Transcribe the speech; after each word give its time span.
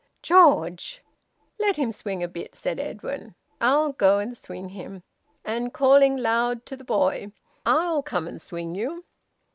"George!" 0.23 1.03
"Let 1.59 1.75
him 1.75 1.91
swing 1.91 2.23
a 2.23 2.27
bit," 2.27 2.55
said 2.55 2.79
Edwin. 2.79 3.35
"I'll 3.61 3.91
go 3.93 4.17
and 4.17 4.35
swing 4.35 4.69
him." 4.69 5.03
And 5.45 5.71
calling 5.71 6.17
loud 6.17 6.65
to 6.65 6.75
the 6.75 6.83
boy: 6.83 7.31
"I'll 7.67 8.01
come 8.01 8.27
and 8.27 8.41
swing 8.41 8.73
you." 8.73 9.05